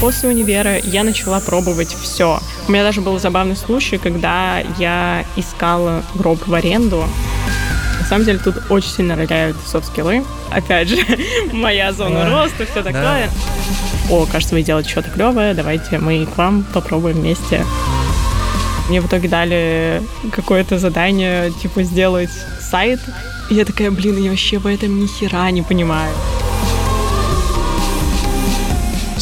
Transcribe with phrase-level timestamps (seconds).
[0.00, 2.40] После универа я начала пробовать все.
[2.68, 7.04] У меня даже был забавный случай, когда я искала гроб в аренду.
[7.98, 10.24] На самом деле тут очень сильно роляют софт-скиллы.
[10.50, 10.98] Опять же,
[11.52, 13.28] моя зона роста, все такое.
[14.08, 17.66] О, кажется, вы делаете что-то клевое, давайте мы к вам попробуем вместе.
[18.88, 22.30] Мне в итоге дали какое-то задание, типа, сделать
[22.60, 23.00] сайт.
[23.50, 26.14] И я такая, блин, я вообще в этом ни хера не понимаю.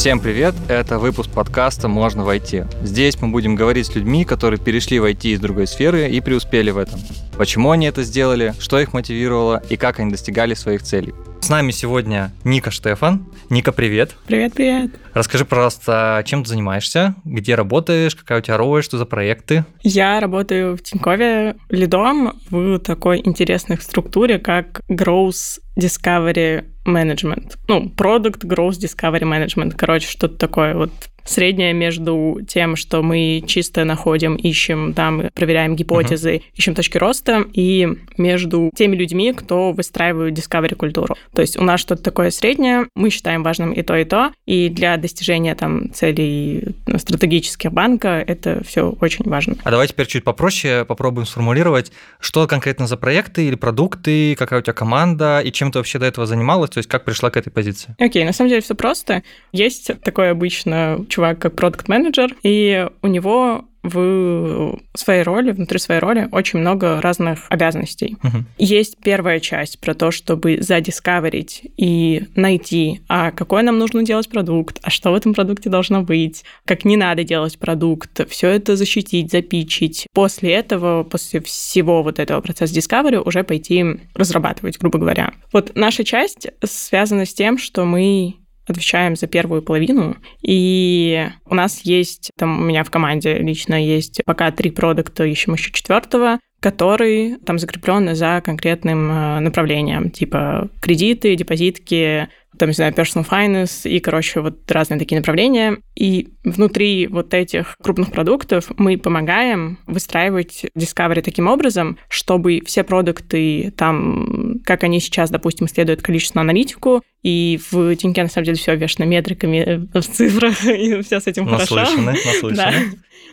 [0.07, 0.55] Всем привет!
[0.69, 2.63] Это выпуск подкаста «Можно войти».
[2.81, 6.71] Здесь мы будем говорить с людьми, которые перешли в IT из другой сферы и преуспели
[6.71, 7.01] в этом.
[7.39, 11.13] Почему они это сделали, что их мотивировало и как они достигали своих целей.
[11.41, 13.27] С нами сегодня Ника Штефан.
[13.51, 14.17] Ника, привет.
[14.27, 14.91] Привет-привет.
[15.13, 19.65] Расскажи, пожалуйста, чем ты занимаешься, где работаешь, какая у тебя роль, что за проекты?
[19.83, 27.57] Я работаю в Тинькове лидом в такой интересной структуре, как Growth Discovery Management.
[27.69, 29.75] Ну, Product Growth Discovery Management.
[29.77, 30.91] Короче, что-то такое вот
[31.27, 36.43] среднее между тем, что мы чисто находим, ищем, там, проверяем гипотезы, uh-huh.
[36.55, 41.17] ищем точки роста, и между теми людьми, кто выстраивает discovery культуру.
[41.35, 44.69] То есть у нас что-то такое среднее, мы считаем важным и то, и то, и
[44.69, 49.57] для достижения там целей стратегических банка это все очень важно.
[49.65, 54.63] А давай теперь чуть попроще попробуем сформулировать, что конкретно за проекты или продукты, какая у
[54.63, 57.51] тебя команда, и чем ты вообще до этого занималась, то есть как пришла к этой
[57.51, 57.95] позиции?
[57.99, 59.23] Окей, okay, на самом деле все просто.
[59.53, 66.01] Есть такое обычно чувак как продукт менеджер и у него в своей роли, внутри своей
[66.01, 68.17] роли очень много разных обязанностей.
[68.21, 68.43] Uh-huh.
[68.59, 74.81] Есть первая часть про то, чтобы задискаверить и найти, а какой нам нужно делать продукт,
[74.83, 79.31] а что в этом продукте должно быть, как не надо делать продукт, все это защитить,
[79.31, 80.09] запичить.
[80.13, 85.33] После этого, после всего вот этого процесса discovery уже пойти разрабатывать, грубо говоря.
[85.53, 88.35] Вот наша часть связана с тем, что мы
[88.67, 90.17] отвечаем за первую половину.
[90.43, 95.55] И у нас есть, там у меня в команде лично есть пока три продукта, ищем
[95.55, 102.93] еще четвертого, который там закреплен за конкретным э, направлением, типа кредиты, депозитки, там, не знаю,
[102.93, 105.79] personal finance и, короче, вот разные такие направления.
[105.95, 113.73] И внутри вот этих крупных продуктов мы помогаем выстраивать Discovery таким образом, чтобы все продукты
[113.77, 118.73] там, как они сейчас, допустим, следуют количественную аналитику, и в Тиньке, на самом деле, все
[118.73, 122.31] обвешено метриками в цифрах, и все с этим наслышаны, хорошо.
[122.31, 122.73] Наслышаны, Да.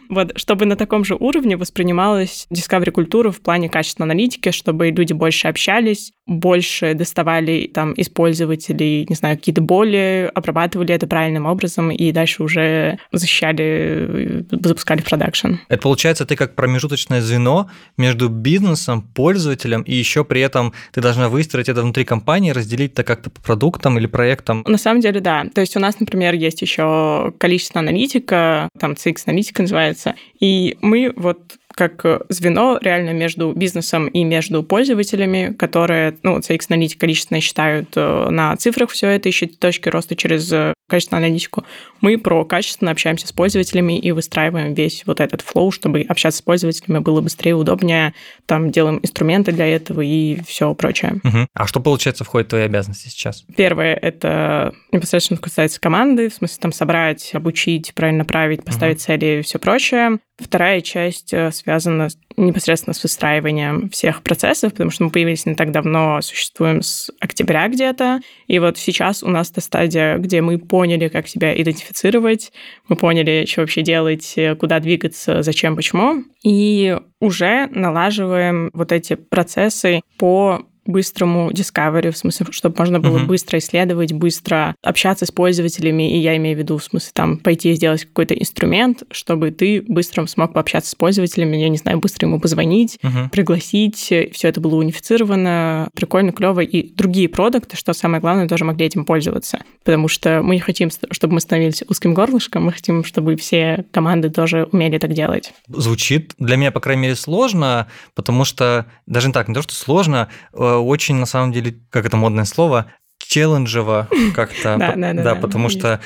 [0.10, 5.14] Вот, чтобы на таком же уровне воспринималась Discovery культура в плане качественной аналитики, чтобы люди
[5.14, 11.92] больше общались, больше доставали там из пользователей, не знаю, какие-то боли, обрабатывали это правильным образом
[11.92, 15.56] и дальше уже защищали, запускали в продакшн.
[15.70, 21.30] Это получается, ты как промежуточное звено между бизнесом, пользователем, и еще при этом ты должна
[21.30, 24.64] выстроить это внутри компании, разделить это как-то по продуктам или проектам.
[24.68, 25.46] На самом деле, да.
[25.54, 31.40] То есть у нас, например, есть еще количество аналитика, там CX-аналитика называется, и мы вот
[31.76, 38.30] как э, звено реально между бизнесом и между пользователями, которые, ну, CX-аналитик количественно считают э,
[38.30, 41.64] на цифрах все это, ищут точки роста через э, качественную аналитику.
[42.02, 46.42] Мы про качественно общаемся с пользователями и выстраиваем весь вот этот флоу, чтобы общаться с
[46.42, 48.14] пользователями было быстрее, удобнее,
[48.46, 51.22] там делаем инструменты для этого и все прочее.
[51.24, 51.48] Угу.
[51.54, 53.44] А что, получается, входит в твои обязанности сейчас?
[53.56, 59.04] Первое— это непосредственно касается команды, в смысле там собрать, обучить, правильно направить, поставить угу.
[59.04, 60.20] цели и все прочее.
[60.38, 62.08] Вторая часть э, связана
[62.38, 67.68] непосредственно с выстраиванием всех процессов, потому что мы появились не так давно, существуем с октября
[67.68, 72.52] где-то, и вот сейчас у нас та стадия, где мы поняли, как себя идентифицировать,
[72.88, 79.14] мы поняли, что вообще делать, э, куда двигаться, зачем, почему, и уже налаживаем вот эти
[79.14, 83.26] процессы по быстрому discovery, в смысле, чтобы можно было uh-huh.
[83.26, 87.72] быстро исследовать, быстро общаться с пользователями, и я имею в виду, в смысле, там, пойти
[87.72, 92.28] и сделать какой-то инструмент, чтобы ты быстро смог пообщаться с пользователями, я не знаю, быстро
[92.28, 93.30] ему позвонить, uh-huh.
[93.30, 98.86] пригласить, все это было унифицировано, прикольно, клево, и другие продукты, что самое главное, тоже могли
[98.86, 103.36] этим пользоваться, потому что мы не хотим, чтобы мы становились узким горлышком, мы хотим, чтобы
[103.36, 105.54] все команды тоже умели так делать.
[105.68, 109.74] Звучит для меня, по крайней мере, сложно, потому что, даже не так, не то, что
[109.74, 112.92] сложно, э, очень, на самом деле, как это модное слово,
[113.34, 114.78] челленджево как-то.
[114.78, 116.00] Да, да, да, потому что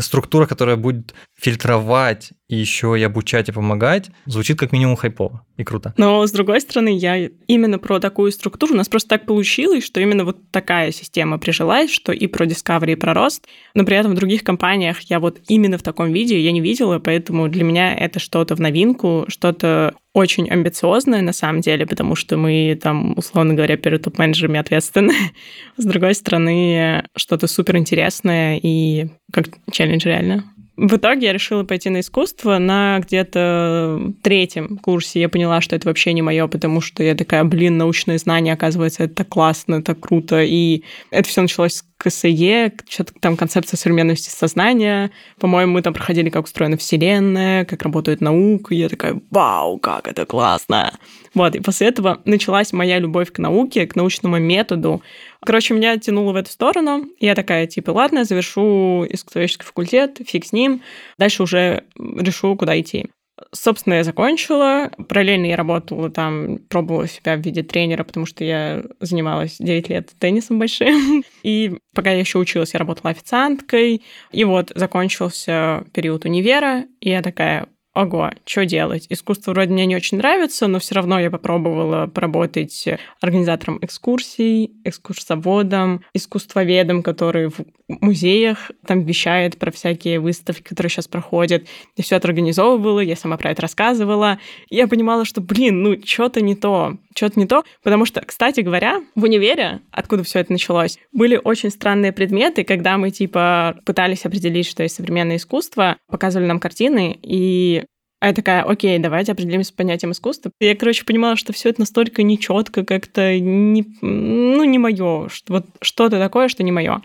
[0.00, 5.64] структура, которая будет фильтровать и еще и обучать и помогать, звучит как минимум хайпово и
[5.64, 5.94] круто.
[5.96, 10.00] Но, с другой стороны, я именно про такую структуру, у нас просто так получилось, что
[10.00, 14.12] именно вот такая система прижилась, что и про Discovery, и про рост, но при этом
[14.12, 17.94] в других компаниях я вот именно в таком виде я не видела, поэтому для меня
[17.94, 23.52] это что-то в новинку, что-то очень амбициозное на самом деле, потому что мы там, условно
[23.54, 25.12] говоря, перед топ-менеджерами ответственны.
[25.76, 30.44] С другой стороны, что-то супер интересное и как челлендж реально.
[30.76, 35.20] В итоге я решила пойти на искусство на где-то третьем курсе.
[35.20, 39.04] Я поняла, что это вообще не мое, потому что я такая, блин, научные знания, оказывается,
[39.04, 40.42] это так классно, так круто.
[40.42, 45.10] И это все началось с КСЕ, что-то там концепция современности сознания.
[45.40, 48.74] По-моему, мы там проходили, как устроена Вселенная, как работает наука.
[48.74, 50.92] И я такая, вау, как это классно.
[51.32, 55.02] Вот, и после этого началась моя любовь к науке, к научному методу.
[55.40, 57.06] Короче, меня тянуло в эту сторону.
[57.18, 60.82] Я такая, типа, ладно, завершу искусствоведческий факультет, фиг с ним.
[61.18, 63.06] Дальше уже решу, куда идти.
[63.52, 64.90] Собственно, я закончила.
[65.08, 70.10] Параллельно я работала там, пробовала себя в виде тренера, потому что я занималась 9 лет
[70.18, 71.24] теннисом большим.
[71.42, 74.02] И пока я еще училась, я работала официанткой.
[74.30, 79.06] И вот закончился период универа, и я такая, ого, что делать?
[79.08, 82.88] Искусство вроде мне не очень нравится, но все равно я попробовала поработать
[83.20, 91.64] организатором экскурсий, экскурсоводом, искусствоведом, который в музеях там вещает про всякие выставки, которые сейчас проходят.
[91.96, 94.38] Я все это организовывала, я сама про это рассказывала.
[94.68, 98.60] И я понимала, что, блин, ну, что-то не то, что-то не то, потому что, кстати
[98.60, 104.24] говоря, в универе, откуда все это началось, были очень странные предметы, когда мы, типа, пытались
[104.24, 107.83] определить, что есть современное искусство, показывали нам картины, и
[108.24, 110.50] а я такая, окей, давайте определимся с понятием искусства.
[110.58, 115.66] Я, короче, понимала, что все это настолько нечетко, как-то не, ну, не мое, что, вот
[115.82, 117.02] что-то такое, что не мое.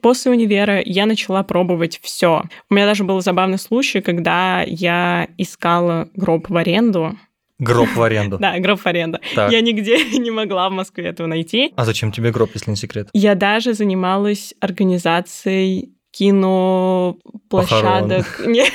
[0.00, 2.44] После универа я начала пробовать все.
[2.70, 7.18] У меня даже был забавный случай, когда я искала гроб в аренду.
[7.58, 8.38] Гроб в аренду.
[8.40, 9.18] Да, гроб в аренду.
[9.36, 11.74] Я нигде не могла в Москве этого найти.
[11.76, 13.10] А зачем тебе гроб, если не секрет?
[13.12, 18.42] Я даже занималась организацией киноплощадок.
[18.46, 18.72] Нет,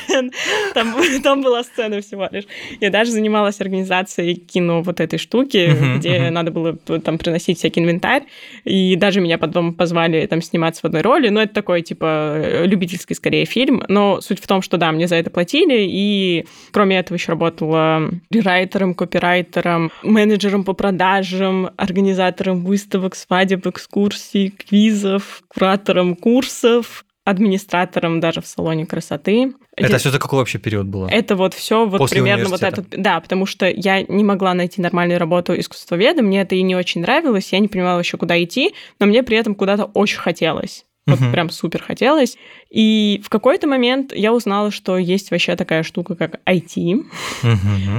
[0.73, 2.45] там, там была сцена всего лишь.
[2.81, 6.31] Я даже занималась организацией кино вот этой штуки, uh-huh, где uh-huh.
[6.31, 8.23] надо было там приносить всякий инвентарь,
[8.65, 13.13] и даже меня потом позвали там сниматься в одной роли, но это такой, типа, любительский
[13.13, 17.15] скорее фильм, но суть в том, что да, мне за это платили, и кроме этого
[17.15, 28.19] еще работала рерайтером, копирайтером, менеджером по продажам, организатором выставок, свадеб, экскурсий, квизов, куратором курсов, администратором
[28.19, 29.53] даже в салоне красоты.
[29.75, 31.07] Это все за какой вообще период было?
[31.07, 32.89] Это вот все вот После примерно вот этот...
[32.89, 37.01] Да, потому что я не могла найти нормальную работу искусствоведа, мне это и не очень
[37.01, 40.85] нравилось, я не понимала вообще, куда идти, но мне при этом куда-то очень хотелось.
[41.05, 41.31] Вот uh-huh.
[41.31, 42.37] прям супер хотелось.
[42.69, 47.05] И в какой-то момент я узнала, что есть вообще такая штука, как IT.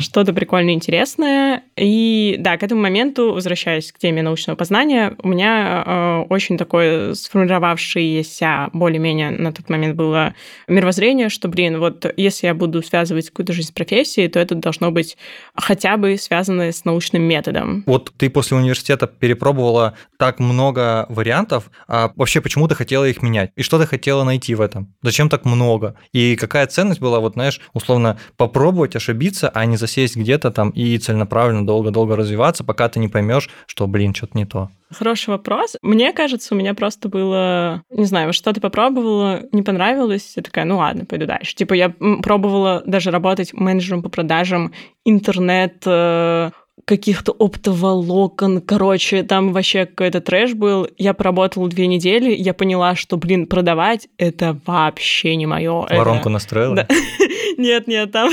[0.00, 1.64] Что-то прикольное, интересное.
[1.76, 7.14] И да, к этому моменту, возвращаясь к теме научного познания, у меня э, очень такое
[7.14, 10.34] сформировавшееся более-менее на тот момент было
[10.68, 14.92] мировоззрение, что, блин, вот если я буду связывать какую-то жизнь с профессией, то это должно
[14.92, 15.16] быть
[15.54, 17.82] хотя бы связано с научным методом.
[17.86, 23.50] Вот ты после университета перепробовала так много вариантов, а вообще почему ты хотела их менять?
[23.56, 24.94] И что ты хотела найти в этом?
[25.02, 25.94] Зачем так много?
[26.12, 30.98] И какая ценность была, вот знаешь, условно попробовать ошибиться, а не засесть где-то там и
[30.98, 34.68] целенаправленно долго-долго развиваться, пока ты не поймешь, что, блин, что-то не то.
[34.92, 35.76] Хороший вопрос.
[35.82, 40.78] Мне кажется, у меня просто было, не знаю, что-то попробовала, не понравилось, я такая, ну
[40.78, 41.54] ладно, пойду дальше.
[41.54, 44.72] Типа я пробовала даже работать менеджером по продажам
[45.04, 46.50] интернет э,
[46.84, 50.88] каких-то оптоволокон, короче, там вообще какой-то трэш был.
[50.98, 55.86] Я поработала две недели, я поняла, что, блин, продавать— это вообще не мое.
[55.90, 56.30] Воронку это...
[56.30, 56.76] настроила?
[56.76, 56.88] Да.
[57.56, 58.30] Нет, нет, там,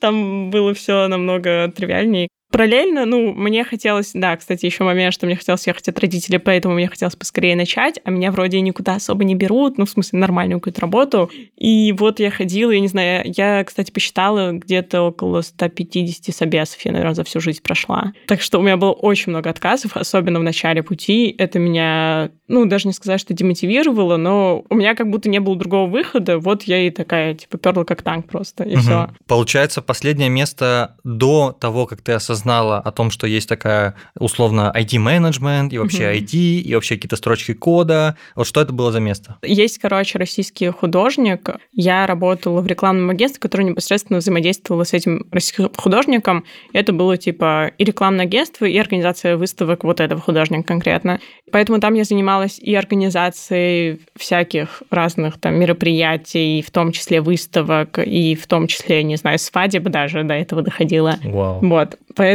[0.00, 2.28] там было все намного тривиальнее.
[2.54, 6.76] Параллельно, ну, мне хотелось, да, кстати, еще момент, что мне хотелось ехать от родителей, поэтому
[6.76, 10.60] мне хотелось поскорее начать, а меня вроде никуда особо не берут, ну, в смысле, нормальную
[10.60, 11.32] какую-то работу.
[11.56, 16.92] И вот я ходила, я не знаю, я, кстати, посчитала где-то около 150 собесов я,
[16.92, 18.12] наверное, за всю жизнь прошла.
[18.28, 21.34] Так что у меня было очень много отказов, особенно в начале пути.
[21.36, 25.56] Это меня, ну, даже не сказать, что демотивировало, но у меня как будто не было
[25.56, 26.38] другого выхода.
[26.38, 28.82] Вот я и такая, типа, перла как танк просто, и угу.
[28.82, 29.10] все.
[29.26, 34.72] Получается, последнее место до того, как ты осознал знала о том, что есть такая условно
[34.74, 36.14] IT-менеджмент и вообще.
[36.14, 38.16] IT, и вообще какие-то строчки кода.
[38.36, 39.36] Вот что это было за место?
[39.42, 41.50] Есть, короче, российский художник.
[41.72, 46.44] Я работала в рекламном агентстве, которое непосредственно взаимодействовало с этим российским художником.
[46.72, 51.20] Это было типа и рекламное агентство, и организация выставок вот этого художника конкретно.
[51.50, 58.34] Поэтому там я занималась и организацией всяких разных там мероприятий, в том числе выставок, и
[58.34, 61.18] в том числе, не знаю, свадеб даже до этого доходила.
[61.24, 61.60] Wow.
[61.62, 61.98] Вот.
[62.14, 62.33] Поэтому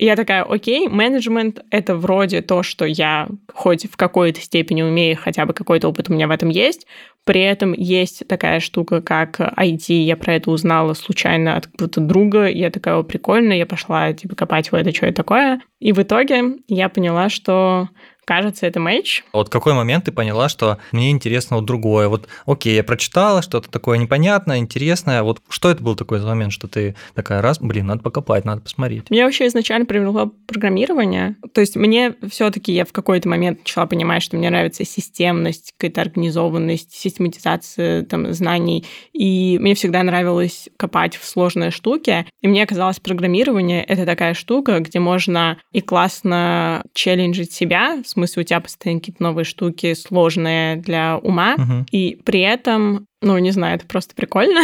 [0.00, 5.44] я такая, окей, менеджмент— это вроде то, что я хоть в какой-то степени умею, хотя
[5.44, 6.86] бы какой-то опыт у меня в этом есть.
[7.24, 9.92] При этом есть такая штука, как IT.
[9.92, 12.46] Я про это узнала случайно от какого-то друга.
[12.46, 13.52] Я такая, о, прикольно.
[13.52, 15.60] Я пошла, типа, копать в это, что это такое.
[15.80, 17.88] И в итоге я поняла, что
[18.28, 19.24] кажется, это матч.
[19.32, 22.08] Вот какой момент ты поняла, что мне интересно вот другое?
[22.08, 25.22] Вот, окей, я прочитала что-то такое непонятное, интересное.
[25.22, 28.60] Вот что это был такой за момент, что ты такая раз, блин, надо покопать, надо
[28.60, 29.08] посмотреть?
[29.08, 31.36] Меня вообще изначально привлекло программирование.
[31.54, 36.02] То есть мне все-таки я в какой-то момент начала понимать, что мне нравится системность, какая-то
[36.02, 38.84] организованность, систематизация там, знаний.
[39.14, 42.26] И мне всегда нравилось копать в сложные штуки.
[42.42, 48.42] И мне казалось, программирование— это такая штука, где можно и классно челленджить себя, в смысле
[48.42, 51.86] у тебя постоянно какие-то новые штуки сложные для ума, угу.
[51.90, 54.60] и при этом ну, не знаю, это просто прикольно.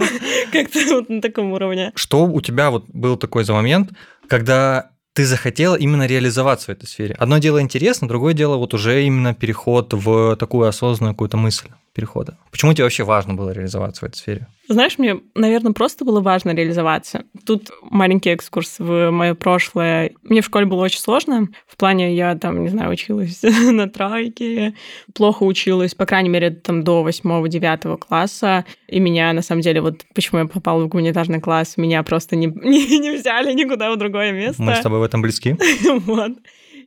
[0.52, 1.92] Как-то вот на таком уровне.
[1.94, 3.92] Что у тебя вот был такой за момент,
[4.28, 7.14] когда ты захотела именно реализоваться в этой сфере.
[7.18, 12.38] Одно дело интересно, другое дело вот уже именно переход в такую осознанную какую-то мысль перехода.
[12.50, 14.46] Почему тебе вообще важно было реализоваться в этой сфере?
[14.68, 17.24] Знаешь, мне, наверное, просто было важно реализоваться.
[17.46, 20.12] Тут маленький экскурс в мое прошлое.
[20.22, 21.48] Мне в школе было очень сложно.
[21.66, 24.74] В плане я там, не знаю, училась на тройке,
[25.14, 28.66] плохо училась, по крайней мере, там до восьмого-девятого класса.
[28.88, 32.46] И меня, на самом деле, вот почему я попала в гуманитарный класс, меня просто не,
[32.46, 34.62] не, не взяли никуда в другое место.
[34.62, 35.56] Мы с тобой в этом близки.
[36.04, 36.32] вот.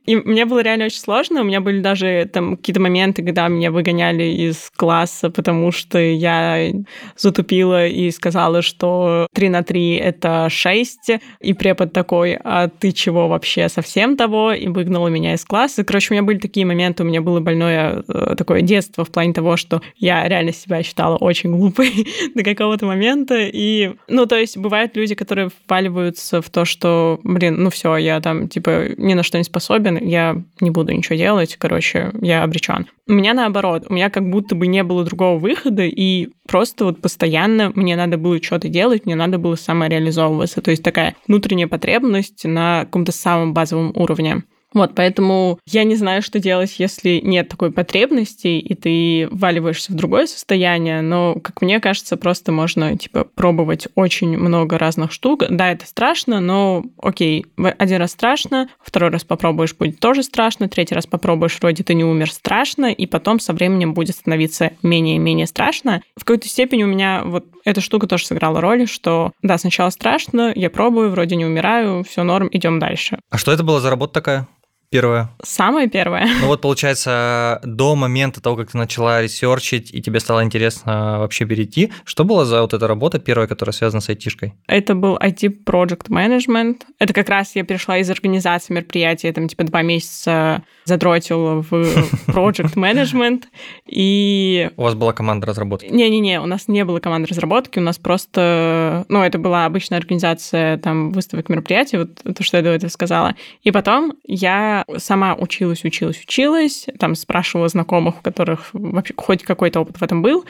[0.04, 1.42] И мне было реально очень сложно.
[1.42, 6.72] У меня были даже там какие-то моменты, когда меня выгоняли из класса, потому что я
[7.16, 10.98] затупила и сказала, что 3 на 3— это 6.
[11.40, 14.52] И препод такой, а ты чего вообще совсем того?
[14.52, 15.84] И выгнала меня из класса.
[15.84, 19.32] Короче, у меня были такие моменты, у меня было больное э, такое детство в плане
[19.32, 23.36] того, что я реально себя считала очень глупой до какого-то момента.
[23.38, 28.20] И, ну, то есть бывают люди, которые вваливаются в то, что, блин, ну все, я
[28.20, 32.42] там, типа, ни на что не способен, уверен, я не буду ничего делать, короче, я
[32.42, 32.86] обречен.
[33.08, 37.00] У меня наоборот, у меня как будто бы не было другого выхода, и просто вот
[37.00, 40.60] постоянно мне надо было что-то делать, мне надо было самореализовываться.
[40.60, 44.42] То есть такая внутренняя потребность на каком-то самом базовом уровне.
[44.74, 49.96] Вот, поэтому я не знаю, что делать, если нет такой потребности, и ты вваливаешься в
[49.96, 55.44] другое состояние, но, как мне кажется, просто можно, типа, пробовать очень много разных штук.
[55.48, 60.94] Да, это страшно, но окей, один раз страшно, второй раз попробуешь, будет тоже страшно, третий
[60.94, 65.18] раз попробуешь, вроде ты не умер, страшно, и потом со временем будет становиться менее и
[65.18, 66.02] менее страшно.
[66.16, 70.52] В какой-то степени у меня вот эта штука тоже сыграла роль, что, да, сначала страшно,
[70.54, 73.18] я пробую, вроде не умираю, все норм, идем дальше.
[73.30, 74.48] А что это была за работа такая?
[74.92, 75.30] Первое.
[75.42, 76.28] Самое первое.
[76.42, 81.46] Ну вот, получается, до момента того, как ты начала ресерчить, и тебе стало интересно вообще
[81.46, 84.52] перейти, что была за вот эта работа первая, которая связана с айтишкой?
[84.66, 86.82] Это был IT Project Management.
[86.98, 91.72] Это как раз я перешла из организации мероприятия, там типа два месяца задротила в
[92.26, 93.44] Project Management,
[93.86, 94.68] и...
[94.76, 95.86] У вас была команда разработки?
[95.86, 99.06] Не-не-не, у нас не было команды разработки, у нас просто...
[99.08, 103.34] Ну, это была обычная организация там выставок мероприятий, вот то, что я до этого сказала.
[103.62, 109.80] И потом я сама училась, училась, училась, там спрашивала знакомых, у которых вообще хоть какой-то
[109.80, 110.44] опыт в этом был,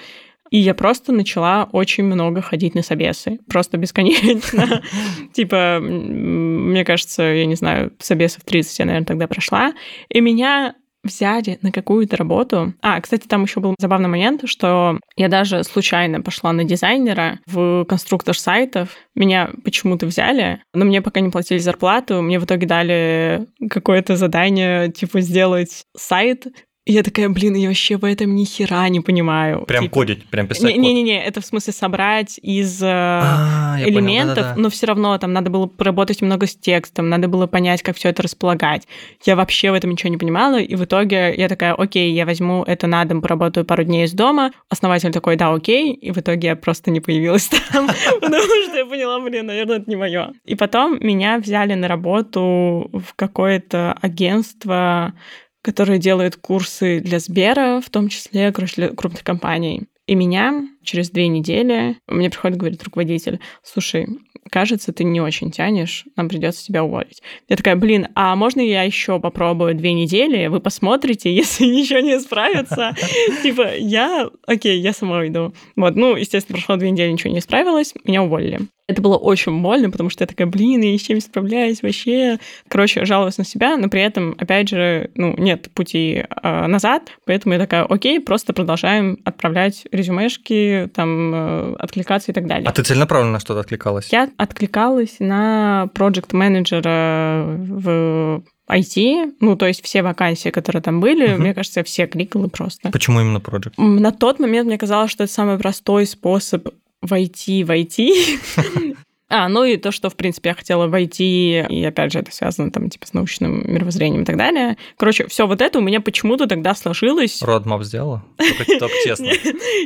[0.53, 3.39] и я просто начала очень много ходить на собесы.
[3.49, 4.83] Просто бесконечно.
[5.33, 9.73] Типа, мне кажется, я не знаю, собесов 30 я, наверное, тогда прошла.
[10.11, 12.75] И меня взяли на какую-то работу.
[12.80, 17.85] А, кстати, там еще был забавный момент, что я даже случайно пошла на дизайнера в
[17.85, 18.97] конструктор сайтов.
[19.14, 22.23] Меня почему-то взяли, но мне пока не платили зарплату.
[22.23, 26.47] Мне в итоге дали какое-то задание, типа, сделать сайт,
[26.85, 29.65] и я такая, блин, я вообще в этом ни хера не понимаю.
[29.67, 29.95] Прям типа...
[29.95, 34.55] кодить, прям писать Не-не-не, это в смысле собрать из э, а, элементов, понял, да, да,
[34.55, 34.61] да.
[34.61, 38.09] но все равно там надо было поработать много с текстом, надо было понять, как все
[38.09, 38.89] это располагать.
[39.25, 42.65] Я вообще в этом ничего не понимала, и в итоге я такая, окей, я возьму
[42.65, 44.51] это на дом, поработаю пару дней из дома.
[44.69, 47.89] Основатель такой, да, окей, и в итоге я просто не появилась там,
[48.21, 50.33] потому что я поняла, блин, наверное, это не мое.
[50.45, 55.15] И потом меня взяли на работу в какое-то агентство,
[55.62, 59.88] которые делают курсы для Сбера, в том числе, крупных компаний.
[60.07, 64.07] И меня через две недели мне приходит, говорит руководитель, слушай,
[64.51, 67.23] кажется, ты не очень тянешь, нам придется тебя уволить.
[67.49, 72.19] Я такая, блин, а можно я еще попробую две недели, вы посмотрите, если ничего не
[72.21, 72.95] справится.
[73.43, 75.55] Типа, я, окей, я сама уйду.
[75.77, 78.61] Вот, ну, естественно, прошло две недели, ничего не справилось, меня уволили.
[78.89, 81.83] Это было очень больно, потому что я такая, блин, я ни с чем не справляюсь
[81.83, 82.39] вообще.
[82.69, 87.55] Короче, жалуюсь на себя, но при этом, опять же, ну, нет пути э, назад, поэтому
[87.55, 92.69] я такая, окей, просто продолжаем отправлять резюмешки, там, э, откликаться и так далее.
[92.69, 94.12] А ты целенаправленно на что-то откликалась?
[94.12, 101.29] Я откликалась на проект менеджера в IT, ну, то есть все вакансии, которые там были,
[101.29, 101.38] uh-huh.
[101.38, 102.91] мне кажется, я все кликала просто.
[102.91, 103.75] Почему именно Project?
[103.76, 106.69] На тот момент мне казалось, что это самый простой способ
[107.02, 108.97] войти в IT.
[109.35, 112.71] А, ну и то, что, в принципе, я хотела войти, и опять же, это связано
[112.71, 114.77] там, типа, с научным мировоззрением и так далее.
[114.99, 117.41] Короче, все вот это у меня почему-то тогда сложилось.
[117.41, 118.23] Родмап сделала?
[118.37, 119.31] Только, только честно.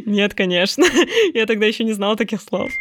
[0.04, 0.84] Нет, конечно.
[1.34, 2.72] Я тогда еще не знала таких слов.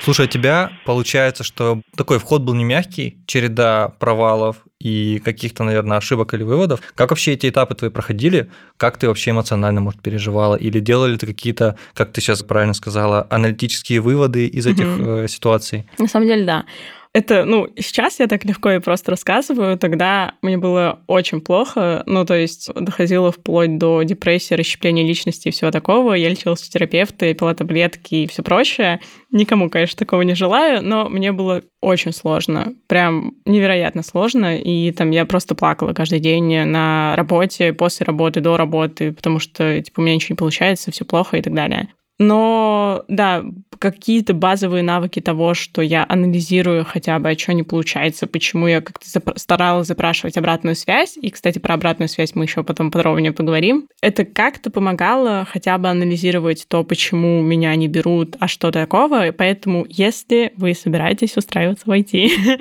[0.00, 5.96] Слушай, у тебя получается, что такой вход был не мягкий, череда провалов и каких-то, наверное,
[5.96, 6.80] ошибок или выводов.
[6.94, 8.50] Как вообще эти этапы твои проходили?
[8.76, 10.56] Как ты вообще эмоционально, может, переживала?
[10.56, 15.28] Или делали ты какие-то, как ты сейчас правильно сказала, аналитические выводы из этих угу.
[15.28, 15.88] ситуаций?
[15.98, 16.64] На самом деле, да
[17.14, 22.26] это, ну, сейчас я так легко и просто рассказываю, тогда мне было очень плохо, ну,
[22.26, 26.14] то есть доходило вплоть до депрессии, расщепления личности и всего такого.
[26.14, 29.00] Я лечилась у терапевта, пила таблетки и все прочее.
[29.30, 35.12] Никому, конечно, такого не желаю, но мне было очень сложно, прям невероятно сложно, и там
[35.12, 40.02] я просто плакала каждый день на работе, после работы, до работы, потому что, типа, у
[40.02, 41.90] меня ничего не получается, все плохо и так далее.
[42.18, 43.44] Но да,
[43.78, 48.80] какие-то базовые навыки того, что я анализирую хотя бы, а что не получается, почему я
[48.80, 51.16] как-то зап- старалась запрашивать обратную связь.
[51.20, 53.88] И, кстати, про обратную связь мы еще потом подробнее поговорим.
[54.00, 59.32] Это как-то помогало хотя бы анализировать то, почему меня не берут, а что такого.
[59.36, 62.12] Поэтому, если вы собираетесь устраиваться в IT,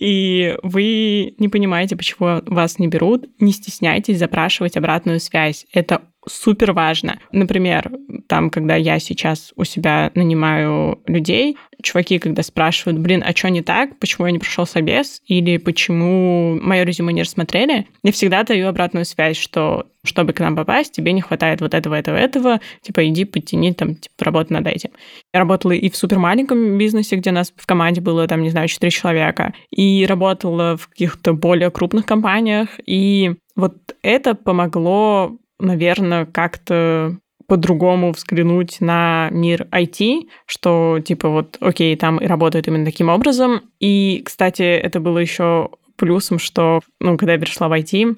[0.00, 5.66] и вы не понимаете, почему вас не берут, не стесняйтесь запрашивать обратную связь.
[5.72, 7.18] Это супер важно.
[7.32, 7.90] Например,
[8.26, 13.62] там, когда я сейчас у себя нанимаю людей, чуваки, когда спрашивают, блин, а что не
[13.62, 18.68] так, почему я не прошел собес, или почему мое резюме не рассмотрели, я всегда даю
[18.68, 23.06] обратную связь, что чтобы к нам попасть, тебе не хватает вот этого, этого, этого, типа
[23.08, 24.90] иди подтяни, там, типа, работай над этим.
[25.34, 28.68] Я работала и в супер маленьком бизнесе, где нас в команде было, там, не знаю,
[28.68, 37.18] 4 человека, и работала в каких-то более крупных компаниях, и вот это помогло наверное, как-то
[37.46, 43.62] по-другому взглянуть на мир IT, что типа вот, окей, там и работают именно таким образом.
[43.80, 48.16] И, кстати, это было еще плюсом, что, ну, когда я пришла в IT,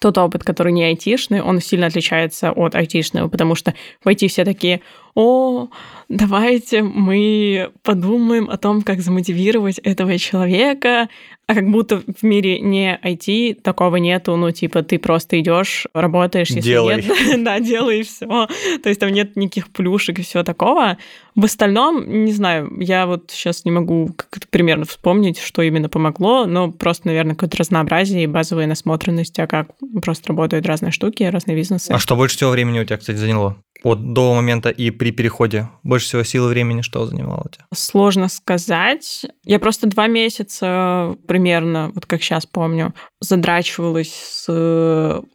[0.00, 3.72] тот опыт, который не айтишный, он сильно отличается от айтишного, потому что
[4.04, 4.80] в IT все такие,
[5.14, 5.68] о,
[6.08, 11.08] давайте мы подумаем о том, как замотивировать этого человека,
[11.46, 16.48] а как будто в мире не IT такого нету, ну, типа, ты просто идешь, работаешь,
[16.48, 17.04] если делай.
[17.04, 18.48] нет, да, делай все.
[18.82, 20.96] То есть там нет никаких плюшек и всего такого.
[21.34, 26.46] В остальном, не знаю, я вот сейчас не могу как-то примерно вспомнить, что именно помогло,
[26.46, 29.68] но просто, наверное, какое-то разнообразие и базовая насмотренность, а как
[30.02, 31.90] просто работают разные штуки, разные бизнесы.
[31.90, 33.56] А что больше всего времени у тебя, кстати, заняло?
[33.84, 35.68] Вот до момента и при переходе?
[35.82, 37.64] Больше всего силы времени что занимало тебя?
[37.74, 39.26] Сложно сказать.
[39.44, 44.48] Я просто два месяца примерно, вот как сейчас помню, задрачивалась с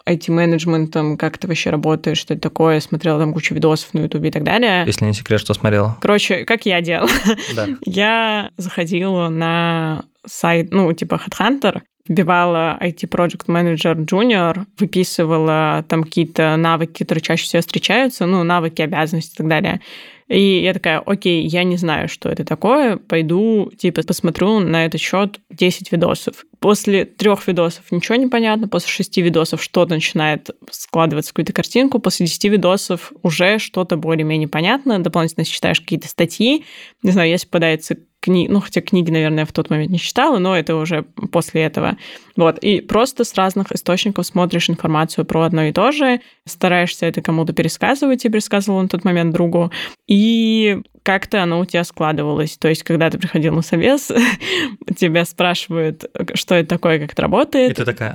[0.07, 4.23] IT-менеджментом, э, как ты вообще работаешь, что это такое, смотрела там кучу видосов на YouTube
[4.23, 4.85] и так далее.
[4.85, 5.97] Если не секрет, что смотрела?
[5.99, 7.09] Короче, как я делала?
[7.53, 7.67] Да.
[7.85, 17.03] Я заходила на сайт, ну, типа Headhunter, вбивала IT-project manager junior, выписывала там какие-то навыки,
[17.03, 19.81] которые чаще всего встречаются, ну, навыки, обязанности и так далее.
[20.27, 24.99] И я такая, окей, я не знаю, что это такое, пойду, типа, посмотрю на этот
[24.99, 26.45] счет 10 видосов.
[26.59, 32.25] После трех видосов ничего не понятно, после шести видосов что-то начинает складываться какую-то картинку, после
[32.25, 36.65] десяти видосов уже что-то более-менее понятно, дополнительно читаешь какие-то статьи,
[37.03, 37.95] не знаю, если попадается
[38.27, 41.95] книги, ну, хотя книги, наверное, в тот момент не читала, но это уже после этого.
[42.35, 47.21] Вот, и просто с разных источников смотришь информацию про одно и то же, стараешься это
[47.21, 49.71] кому-то пересказывать, и пересказывал на тот момент другу,
[50.07, 52.57] и как-то оно у тебя складывалось.
[52.57, 54.11] То есть, когда ты приходил на совес,
[54.97, 57.71] тебя спрашивают, что это такое, как это работает.
[57.71, 58.11] И ты такая,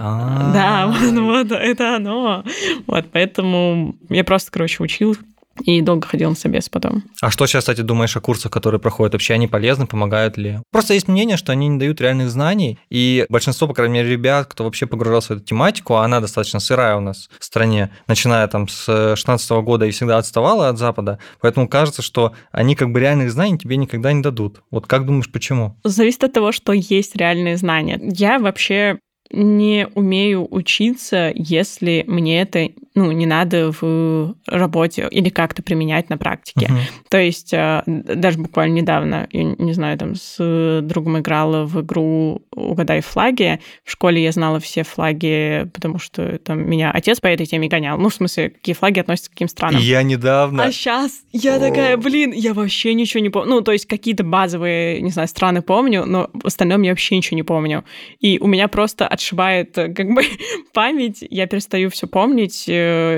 [0.52, 2.44] Да, вот, вот, это оно.
[2.86, 5.16] Вот, поэтому я просто, короче, учил
[5.64, 7.04] и долго ходил на собес потом.
[7.20, 9.12] А что сейчас, кстати, думаешь о курсах, которые проходят?
[9.12, 10.58] Вообще они полезны, помогают ли?
[10.70, 14.46] Просто есть мнение, что они не дают реальных знаний, и большинство, по крайней мере, ребят,
[14.46, 18.46] кто вообще погружался в эту тематику, а она достаточно сырая у нас в стране, начиная
[18.48, 23.00] там с 16 года и всегда отставала от Запада, поэтому кажется, что они как бы
[23.00, 24.62] реальных знаний тебе никогда не дадут.
[24.70, 25.76] Вот как думаешь, почему?
[25.84, 28.00] Зависит от того, что есть реальные знания.
[28.02, 28.98] Я вообще
[29.32, 36.18] не умею учиться, если мне это ну, не надо в работе или как-то применять на
[36.18, 36.66] практике.
[36.66, 37.08] Uh-huh.
[37.08, 42.42] То есть э, даже буквально недавно, я не знаю, там с другом играла в игру
[42.50, 43.60] «Угадай флаги».
[43.84, 47.98] В школе я знала все флаги, потому что там меня отец по этой теме гонял.
[47.98, 49.80] Ну, в смысле, какие флаги относятся к каким странам.
[49.80, 50.64] Я недавно...
[50.64, 53.50] А сейчас я такая, блин, я вообще ничего не помню.
[53.50, 57.36] Ну, то есть какие-то базовые, не знаю, страны помню, но в остальном я вообще ничего
[57.36, 57.84] не помню.
[58.20, 60.22] И у меня просто отшибает э, как бы
[60.72, 62.64] память, я перестаю все помнить,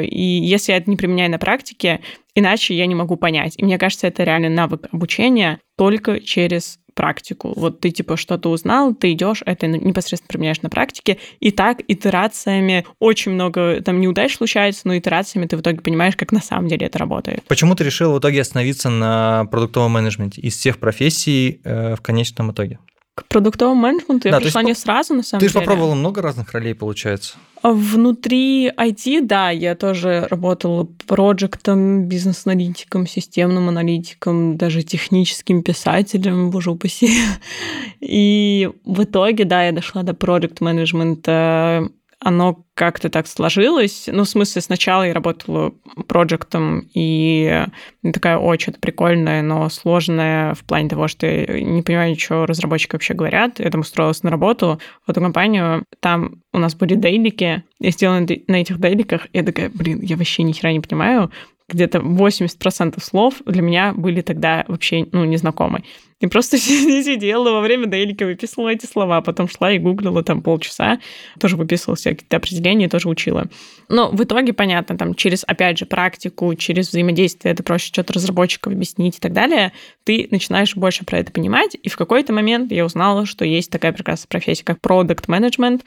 [0.03, 2.01] и если я это не применяю на практике,
[2.35, 3.55] иначе я не могу понять.
[3.57, 7.53] И мне кажется, это реально навык обучения только через практику.
[7.57, 12.87] Вот ты типа что-то узнал, ты идешь, это непосредственно применяешь на практике, и так итерациями
[12.99, 16.87] очень много там неудач случается, но итерациями ты в итоге понимаешь, как на самом деле
[16.87, 17.43] это работает.
[17.49, 22.53] Почему ты решил в итоге остановиться на продуктовом менеджменте из всех профессий э, в конечном
[22.53, 22.79] итоге?
[23.15, 25.53] К продуктовому менеджменту да, я пришла не сразу, на самом ты деле.
[25.53, 27.37] Ты же попробовала много разных ролей, получается.
[27.63, 37.11] Внутри IT, да, я тоже работала проектом, бизнес-аналитиком, системным аналитиком, даже техническим писателем, боже упаси.
[38.01, 41.89] И в итоге, да, я дошла до проект менеджмента
[42.21, 44.09] оно как-то так сложилось.
[44.11, 45.73] Ну, в смысле, сначала я работала
[46.09, 47.65] проектом, и
[48.13, 52.93] такая, ой, что-то прикольное, но сложное в плане того, что я не понимаю, что разработчики
[52.93, 53.61] вообще говорят.
[53.61, 58.21] Я там устроилась на работу в эту компанию, там у нас были дейлики, я сделала
[58.49, 61.31] на этих дейликах, я такая, блин, я вообще ни хера не понимаю,
[61.69, 65.85] где-то 80% слов для меня были тогда вообще ну, незнакомы.
[66.21, 71.01] И просто сидела во время дейлика, выписывала эти слова, потом шла и гуглила там полчаса,
[71.39, 73.49] тоже выписывала все какие-то определения, тоже учила.
[73.89, 78.73] Но в итоге, понятно, там через, опять же, практику, через взаимодействие, это проще что-то разработчиков
[78.73, 79.73] объяснить и так далее,
[80.05, 81.77] ты начинаешь больше про это понимать.
[81.83, 85.85] И в какой-то момент я узнала, что есть такая прекрасная профессия, как продукт менеджмент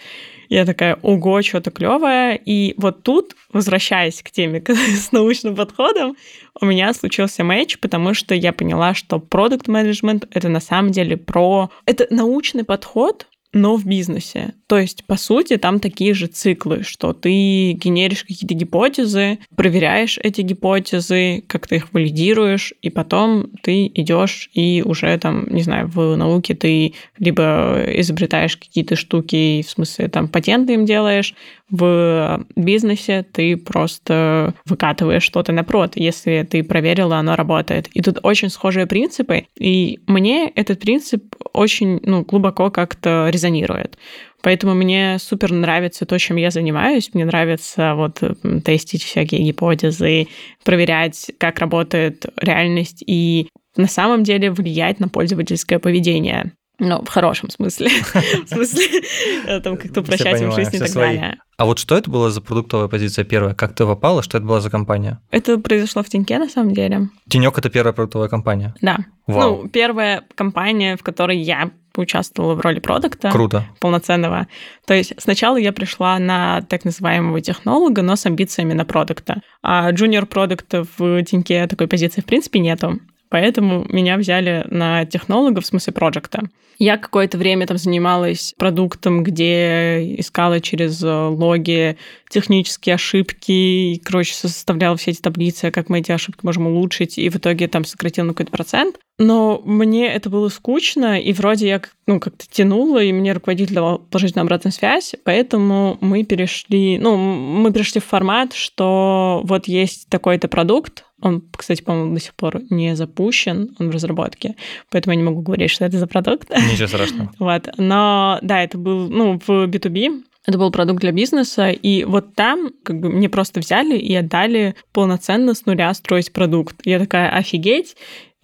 [0.50, 2.40] Я такая, ого, что-то клевое.
[2.44, 6.16] И вот тут, возвращаясь к теме с научным подходом,
[6.62, 11.18] у меня случился матч, потому что я поняла, что продукт менеджмент это на самом деле
[11.18, 11.70] про...
[11.86, 14.54] Это научный подход, но в бизнесе.
[14.68, 20.42] То есть, по сути, там такие же циклы, что ты генеришь какие-то гипотезы, проверяешь эти
[20.42, 26.16] гипотезы, как ты их валидируешь, и потом ты идешь и уже там, не знаю, в
[26.16, 31.34] науке ты либо изобретаешь какие-то штуки, в смысле там патенты им делаешь,
[31.70, 37.88] в бизнесе ты просто выкатываешь что-то на прод, если ты проверила, оно работает.
[37.94, 43.98] И тут очень схожие принципы, и мне этот принцип очень ну, глубоко как-то резонирует.
[44.44, 47.10] Поэтому мне супер нравится то, чем я занимаюсь.
[47.14, 48.22] Мне нравится вот
[48.64, 50.28] тестить всякие гипотезы,
[50.64, 56.54] проверять, как работает реальность и на самом деле влиять на пользовательское поведение.
[56.80, 57.90] Ну, в хорошем смысле.
[58.46, 59.02] В смысле,
[59.48, 61.38] э, там как-то упрощать им жизнь и так далее.
[61.58, 63.56] А вот что это была за продуктовая позиция первая?
[63.56, 64.22] Как ты попала?
[64.22, 65.20] Что это была за компания?
[65.32, 67.10] Это произошло в Тиньке, на самом деле.
[67.28, 68.76] Тинек это первая продуктовая компания?
[68.82, 68.98] Да.
[69.26, 69.64] Вау.
[69.64, 73.32] Ну, первая компания, в которой я поучаствовала в роли продукта.
[73.32, 73.66] Круто.
[73.80, 74.48] Полноценного.
[74.86, 79.42] То есть сначала я пришла на так называемого технолога, но с амбициями на продукта.
[79.64, 83.00] А джуниор продукта в Тиньке такой позиции в принципе нету.
[83.30, 86.44] Поэтому меня взяли на технолога, в смысле проекта.
[86.80, 91.98] Я какое-то время там занималась продуктом, где искала через э, логи
[92.30, 97.30] технические ошибки, и, короче, составляла все эти таблицы, как мы эти ошибки можем улучшить, и
[97.30, 98.98] в итоге там сократила на какой-то процент.
[99.18, 103.98] Но мне это было скучно, и вроде я ну, как-то тянула, и мне руководитель давал
[103.98, 110.48] положительную обратную связь, поэтому мы перешли, ну, мы перешли в формат, что вот есть такой-то
[110.48, 114.56] продукт, он, кстати, по-моему, до сих пор не запущен, он в разработке,
[114.90, 116.50] поэтому я не могу говорить, что это за продукт.
[116.50, 117.32] Ничего страшного.
[117.40, 117.70] вот.
[117.78, 122.72] Но да, это был, ну, в B2B, это был продукт для бизнеса, и вот там
[122.84, 126.78] как бы мне просто взяли и отдали полноценно с нуля строить продукт.
[126.86, 127.98] Я такая, офигеть,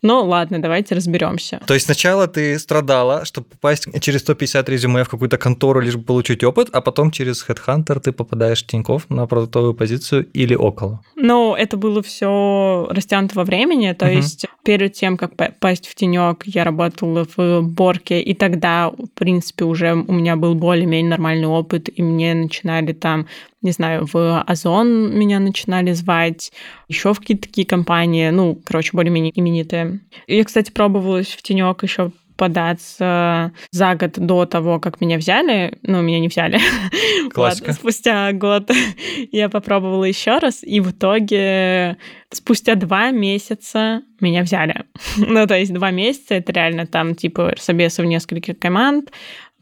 [0.03, 1.61] ну ладно, давайте разберемся.
[1.65, 6.03] То есть сначала ты страдала, чтобы попасть через 150 резюме в какую-то контору, лишь бы
[6.03, 11.01] получить опыт, а потом через Headhunter ты попадаешь в Тинькофф на продуктовую позицию или около?
[11.15, 14.15] Ну, это было все растянуто во времени, то угу.
[14.15, 19.63] есть перед тем, как попасть в Тенек, я работала в Борке, и тогда, в принципе,
[19.63, 23.27] уже у меня был более-менее нормальный опыт, и мне начинали там
[23.63, 26.51] не знаю, в Озон меня начинали звать,
[26.87, 30.01] еще в какие-то такие компании, ну, короче, более-менее именитые.
[30.27, 35.77] Я, кстати, пробовалась в тенек еще податься за год до того, как меня взяли.
[35.83, 36.59] Ну, меня не взяли.
[37.33, 37.67] Классика.
[37.67, 38.71] Вот, спустя год
[39.31, 41.97] я попробовала еще раз, и в итоге
[42.31, 44.85] спустя два месяца меня взяли.
[45.17, 49.11] ну, то есть два месяца, это реально там, типа, собесы в нескольких команд,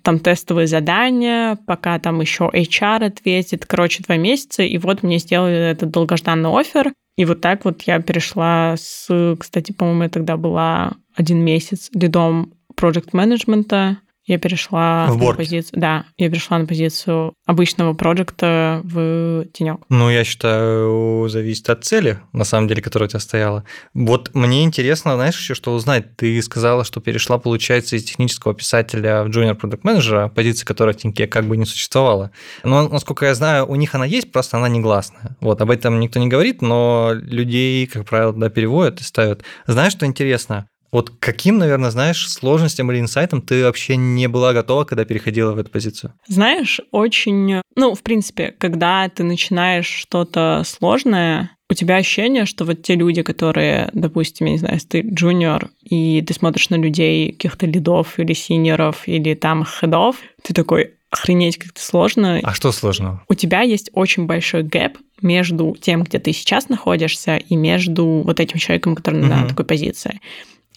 [0.03, 3.65] там тестовые задания, пока там еще HR ответит.
[3.65, 6.93] Короче, два месяца, и вот мне сделали этот долгожданный офер.
[7.17, 9.35] И вот так вот я перешла с...
[9.39, 15.79] Кстати, по-моему, я тогда была один месяц лидом проект менеджмента я перешла в на позицию.
[15.79, 19.81] Да, я перешла на позицию обычного проекта в тенек.
[19.89, 23.63] Ну, я считаю, зависит от цели, на самом деле, которая у тебя стояла.
[23.93, 26.15] Вот мне интересно, знаешь, еще что узнать.
[26.17, 30.97] Ты сказала, что перешла, получается, из технического писателя в junior product manager, позиции, которая в
[30.97, 32.31] Тиньке как бы не существовала.
[32.63, 35.35] Но, насколько я знаю, у них она есть, просто она негласная.
[35.41, 39.43] Вот, об этом никто не говорит, но людей, как правило, да, переводят и ставят.
[39.65, 40.67] Знаешь, что интересно?
[40.91, 45.57] Вот каким, наверное, знаешь, сложностям или инсайтом ты вообще не была готова, когда переходила в
[45.57, 46.13] эту позицию?
[46.27, 47.61] Знаешь, очень...
[47.75, 53.21] Ну, в принципе, когда ты начинаешь что-то сложное, у тебя ощущение, что вот те люди,
[53.21, 58.19] которые, допустим, я не знаю, ты junior, и ты смотришь на людей, каких-то lead ов
[58.19, 62.41] или senior ов, или там head ов, ты такой, охренеть, как это сложно.
[62.43, 63.23] А что сложного?
[63.29, 68.41] У тебя есть очень большой gap между тем, где ты сейчас находишься, и между вот
[68.41, 70.19] этим человеком, который на такой позиции.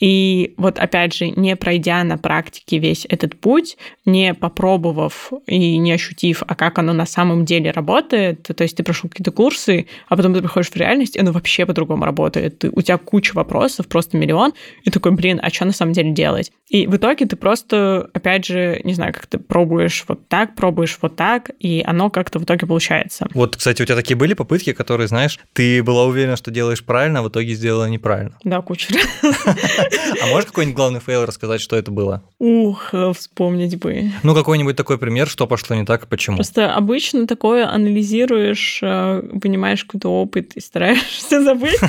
[0.05, 5.93] И вот опять же, не пройдя на практике весь этот путь, не попробовав и не
[5.93, 10.17] ощутив, а как оно на самом деле работает, то есть ты прошел какие-то курсы, а
[10.19, 12.59] потом ты приходишь в реальность, и оно вообще по-другому работает.
[12.59, 16.11] Ты, у тебя куча вопросов, просто миллион, и такой, блин, а что на самом деле
[16.11, 16.53] делать?
[16.69, 20.99] И в итоге ты просто, опять же, не знаю, как ты пробуешь вот так, пробуешь
[21.01, 23.27] вот так, и оно как-то в итоге получается.
[23.33, 27.21] Вот, кстати, у тебя такие были попытки, которые, знаешь, ты была уверена, что делаешь правильно,
[27.21, 28.37] а в итоге сделала неправильно.
[28.45, 28.93] Да, куча.
[30.23, 32.23] А можешь какой-нибудь главный fail рассказать, что это было?
[32.39, 34.11] Ух, вспомнить бы.
[34.23, 36.37] Ну, какой-нибудь такой пример, что пошло не так и почему?
[36.37, 41.81] Просто обычно такое анализируешь, э, понимаешь какой-то опыт и стараешься забыть.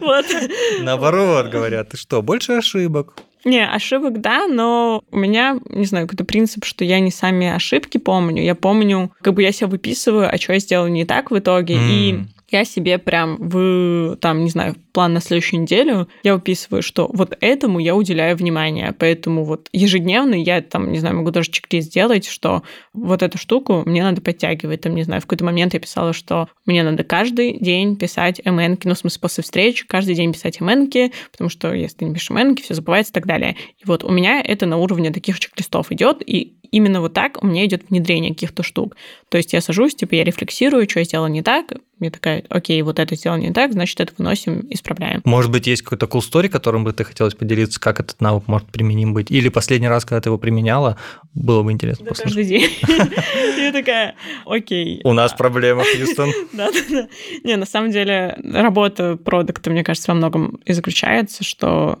[0.80, 3.14] Наоборот, говорят, ты что, больше ошибок?
[3.44, 7.96] Не, ошибок, да, но у меня, не знаю, какой-то принцип, что я не сами ошибки
[7.96, 8.42] помню.
[8.42, 11.74] Я помню, как бы я себя выписываю, а что я сделала не так в итоге.
[11.76, 11.88] Мм.
[11.88, 17.08] И я себе прям в, там, не знаю, план на следующую неделю, я выписываю, что
[17.12, 18.94] вот этому я уделяю внимание.
[18.98, 23.82] Поэтому вот ежедневно я там, не знаю, могу даже чек-лист сделать, что вот эту штуку
[23.86, 24.80] мне надо подтягивать.
[24.82, 28.78] Там, не знаю, в какой-то момент я писала, что мне надо каждый день писать МН,
[28.84, 30.90] ну, в смысле, после встреч, каждый день писать МН,
[31.30, 33.56] потому что если ты не пишешь МН, все забывается и так далее.
[33.78, 37.46] И вот у меня это на уровне таких чек-листов идет, и именно вот так у
[37.46, 38.96] меня идет внедрение каких-то штук.
[39.28, 42.80] То есть я сажусь, типа, я рефлексирую, что я сделала не так, я такая, окей,
[42.82, 45.20] вот это сделано не так, значит, это выносим, исправляем.
[45.24, 48.68] Может быть, есть какой-то cool story, которым бы ты хотелось поделиться, как этот навык может
[48.68, 49.30] применим быть?
[49.30, 50.96] Или последний раз, когда ты его применяла,
[51.34, 52.34] было бы интересно да послушать.
[52.34, 52.70] каждый день.
[53.58, 54.14] Я такая,
[54.46, 55.00] окей.
[55.04, 56.30] У нас проблема, Хьюстон.
[56.52, 57.08] Да-да-да.
[57.44, 61.98] Не, на самом деле, работа продукта, мне кажется, во многом и заключается, что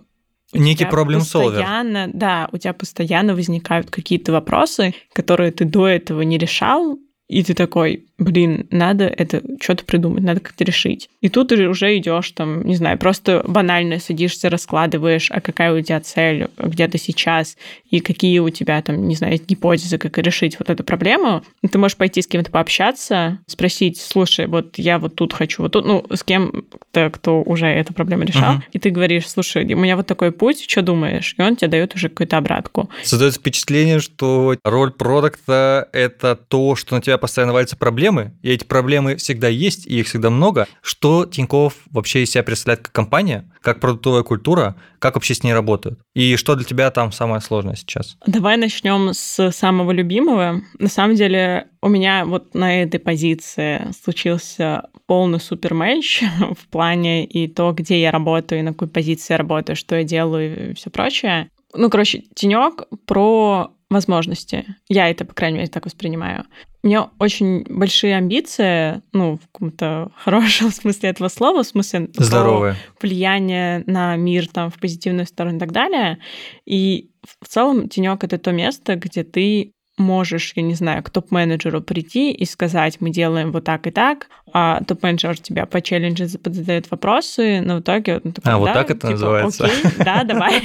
[0.52, 6.38] Некий проблем постоянно, Да, у тебя постоянно возникают какие-то вопросы, которые ты до этого не
[6.38, 6.98] решал,
[7.30, 11.08] и ты такой, блин, надо это что-то придумать, надо как-то решить.
[11.20, 16.00] И тут уже идешь там, не знаю, просто банально садишься, раскладываешь, а какая у тебя
[16.00, 17.56] цель, где ты сейчас,
[17.88, 21.44] и какие у тебя там, не знаю, гипотезы, как решить вот эту проблему.
[21.62, 25.70] И ты можешь пойти с кем-то пообщаться, спросить, слушай, вот я вот тут хочу, вот
[25.70, 28.62] тут, ну, с кем-то, кто уже эту проблему решал, uh-huh.
[28.72, 31.36] и ты говоришь, слушай, у меня вот такой путь, что думаешь?
[31.38, 32.90] И он тебе дает уже какую-то обратку.
[33.04, 38.64] Создается впечатление, что роль продукта— это то, что на тебя постоянно валятся проблемы, и эти
[38.64, 40.66] проблемы всегда есть, и их всегда много.
[40.82, 45.52] Что Тиньков вообще из себя представляет как компания, как продуктовая культура, как вообще с ней
[45.52, 46.00] работают?
[46.14, 48.16] И что для тебя там самое сложное сейчас?
[48.26, 50.62] Давай начнем с самого любимого.
[50.78, 56.22] На самом деле у меня вот на этой позиции случился полный супер матч
[56.58, 60.04] в плане и то, где я работаю, и на какой позиции я работаю, что я
[60.04, 61.50] делаю и все прочее.
[61.74, 64.76] Ну, короче, тенек про возможности.
[64.88, 66.44] Я это, по крайней мере, так воспринимаю.
[66.82, 72.76] У меня очень большие амбиции, ну, в каком-то хорошем смысле этого слова, в смысле Здоровые.
[73.00, 76.18] влияние на мир там в позитивную сторону и так далее.
[76.64, 81.80] И в целом тенек это то место, где ты можешь, я не знаю, к топ-менеджеру
[81.80, 86.90] прийти и сказать, мы делаем вот так и так, а топ-менеджер тебя по челленджу задает
[86.90, 88.20] вопросы, но в итоге...
[88.24, 89.64] Он такой, а, да, вот так это типа, называется.
[89.64, 90.60] Окей, да, давай.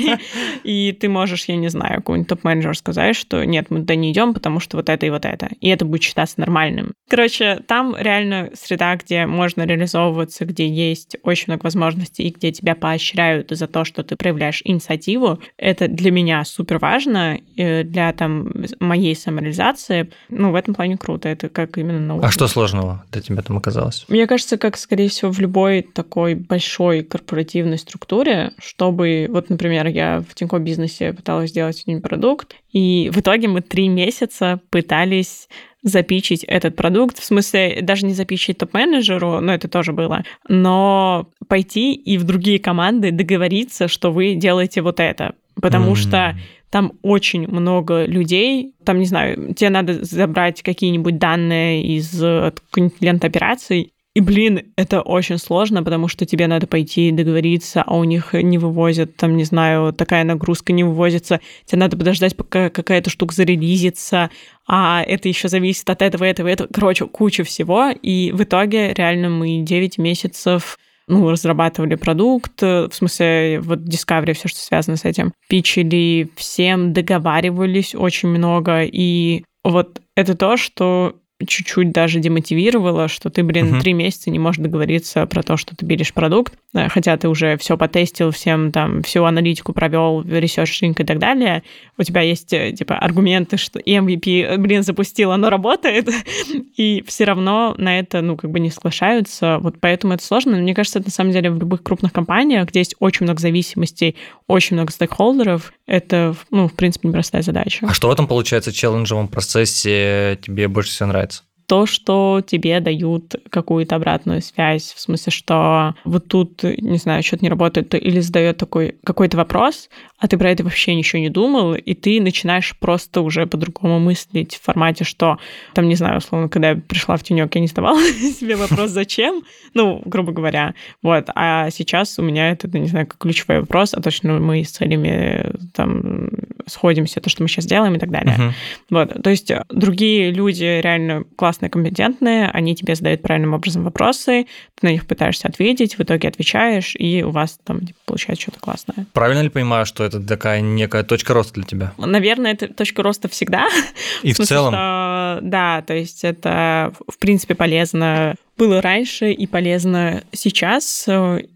[0.64, 4.34] И ты можешь, я не знаю, какой-нибудь топ-менеджер сказать, что нет, мы туда не идем,
[4.34, 5.50] потому что вот это и вот это.
[5.62, 6.94] И это будет считаться нормальным.
[7.08, 12.76] Короче, там реально среда, где можно реализовываться, где есть очень много возможностей, и где тебя
[12.76, 15.40] поощряют за то, что ты проявляешь инициативу.
[15.58, 20.10] Это для меня супер важно, для там моей самореализации.
[20.30, 21.28] Ну, в этом плане круто.
[21.30, 22.28] Это как именно наука.
[22.28, 24.06] А что сложного для тебя там оказалось?
[24.08, 30.24] Мне кажется, как, скорее всего, в любой такой большой корпоративной структуре, чтобы, вот, например, я
[30.28, 35.48] в Тинько бизнесе пыталась сделать один продукт, и в итоге мы три месяца пытались
[35.86, 41.94] запичить этот продукт, в смысле даже не запичить топ-менеджеру, но это тоже было, но пойти
[41.94, 45.96] и в другие команды договориться, что вы делаете вот это, потому mm.
[45.96, 46.36] что
[46.70, 53.94] там очень много людей, там, не знаю, тебе надо забрать какие-нибудь данные из какой-нибудь операций,
[54.16, 58.58] и, блин, это очень сложно, потому что тебе надо пойти договориться, а у них не
[58.58, 61.42] вывозят, там, не знаю, такая нагрузка не вывозится.
[61.66, 64.30] Тебе надо подождать, пока какая-то штука зарелизится,
[64.66, 66.70] а это еще зависит от этого, этого, этого.
[66.72, 67.90] Короче, куча всего.
[67.90, 74.48] И в итоге реально мы 9 месяцев ну, разрабатывали продукт, в смысле, вот Discovery, все,
[74.48, 81.16] что связано с этим, питчили всем, договаривались очень много, и вот это то, что
[81.46, 83.96] чуть-чуть даже демотивировало, что ты, блин, три uh-huh.
[83.96, 87.78] месяца не можешь договориться про то, что ты берешь продукт, э, хотя ты уже все
[87.78, 91.64] потестил, всем там всю аналитику провел, researching и так далее.
[91.98, 96.10] У тебя есть э, типа аргументы, что MVP, э, блин, запустил, оно работает,
[96.78, 99.60] и все равно на это, ну, как бы не соглашаются.
[99.60, 100.54] Вот поэтому это сложно.
[100.54, 103.42] Но мне кажется, это на самом деле в любых крупных компаниях, где есть очень много
[103.42, 104.16] зависимостей,
[104.48, 107.86] очень много стейкхолдеров, это, ну, в принципе, непростая задача.
[107.88, 111.25] А что в этом, получается, челленджевом процессе тебе больше всего нравится?
[111.68, 117.44] То, что тебе дают какую-то обратную связь, в смысле, что вот тут, не знаю, что-то
[117.44, 121.76] не работает, или задает такой какой-то вопрос, а ты про это вообще ничего не думал,
[121.76, 125.38] и ты начинаешь просто уже по-другому мыслить в формате, что,
[125.74, 128.02] там, не знаю, условно, когда я пришла в тенек, я не задавала
[128.40, 133.18] себе вопрос, зачем, ну, грубо говоря, вот, а сейчас у меня это, не знаю, как
[133.20, 136.30] ключевой вопрос, а точно мы с целями там
[136.66, 138.36] сходимся, то, что мы сейчас делаем и так далее.
[138.36, 138.52] Uh-huh.
[138.90, 144.88] Вот, то есть другие люди реально классные, компетентные, они тебе задают правильным образом вопросы, ты
[144.88, 149.06] на них пытаешься ответить, в итоге отвечаешь, и у вас там типа, получается что-то классное.
[149.14, 151.94] Правильно ли понимаю, что это такая некая точка роста для тебя?
[151.98, 153.68] Наверное, это точка роста всегда.
[154.24, 154.74] И в, в целом?
[154.74, 161.08] Что, да, то есть это, в принципе, полезно было раньше и полезно сейчас.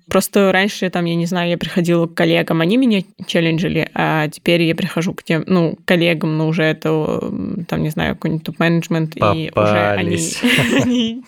[0.09, 4.63] Просто раньше, там, я не знаю, я приходила к коллегам, они меня челленджили, а теперь
[4.63, 7.19] я прихожу к тем, ну, коллегам, но уже это,
[7.67, 10.17] там, не знаю, какой-нибудь топ-менеджмент, и уже они,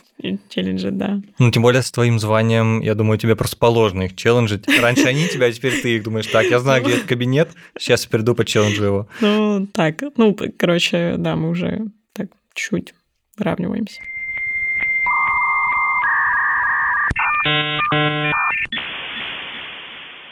[0.50, 1.22] челленджи, да.
[1.40, 4.68] Ну, тем более с твоим званием, я думаю, тебе просто положено их челленджить.
[4.82, 8.04] Раньше они тебя, а теперь ты их думаешь, так, я знаю, где этот кабинет, сейчас
[8.04, 9.08] я приду по челленджу его.
[9.20, 12.94] Ну, так, ну, короче, да, мы уже так чуть
[13.38, 14.02] выравниваемся.